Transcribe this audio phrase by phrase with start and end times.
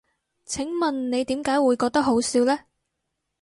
[0.47, 2.61] 請問你點解會覺得好笑呢？